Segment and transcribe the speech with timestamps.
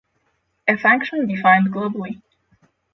[0.67, 2.23] a function defined globally